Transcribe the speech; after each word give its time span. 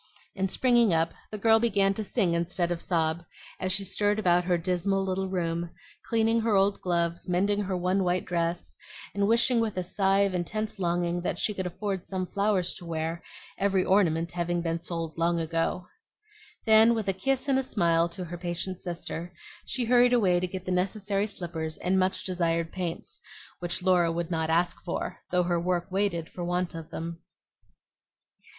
And 0.35 0.49
springing 0.49 0.95
up, 0.95 1.13
the 1.29 1.37
girl 1.37 1.59
began 1.59 1.93
to 1.93 2.03
sing 2.03 2.33
instead 2.33 2.71
of 2.71 2.81
sob, 2.81 3.23
as 3.59 3.71
she 3.71 3.83
stirred 3.83 4.17
about 4.17 4.45
her 4.45 4.57
dismal 4.57 5.05
little 5.05 5.29
room, 5.29 5.69
cleaning 6.09 6.39
her 6.39 6.55
old 6.55 6.81
gloves, 6.81 7.29
mending 7.29 7.59
her 7.61 7.77
one 7.77 8.03
white 8.03 8.25
dress, 8.25 8.75
and 9.13 9.27
wishing 9.27 9.59
with 9.59 9.77
a 9.77 9.83
sigh 9.83 10.21
of 10.21 10.33
intense 10.33 10.79
longing 10.79 11.21
that 11.21 11.37
she 11.37 11.53
could 11.53 11.67
afford 11.67 12.07
some 12.07 12.25
flowers 12.25 12.73
to 12.73 12.85
wear, 12.87 13.21
every 13.59 13.85
ornament 13.85 14.31
having 14.31 14.59
been 14.63 14.79
sold 14.79 15.15
long 15.19 15.39
ago. 15.39 15.85
Then, 16.65 16.95
with 16.95 17.07
a 17.07 17.13
kiss 17.13 17.47
and 17.47 17.59
a 17.59 17.61
smile 17.61 18.09
to 18.09 18.25
her 18.25 18.39
patient 18.39 18.79
sister, 18.79 19.31
she 19.67 19.85
hurried 19.85 20.13
away 20.13 20.39
to 20.39 20.47
get 20.47 20.65
the 20.65 20.71
necessary 20.71 21.27
slippers 21.27 21.77
and 21.77 21.93
the 21.93 21.99
much 21.99 22.23
desired 22.23 22.71
paints, 22.71 23.21
which 23.59 23.83
Laura 23.83 24.11
would 24.11 24.31
not 24.31 24.49
ask 24.49 24.83
for, 24.83 25.19
though 25.29 25.43
her 25.43 25.59
work 25.59 25.91
waited 25.91 26.27
for 26.27 26.43
want 26.43 26.73
of 26.73 26.89
them. 26.89 27.19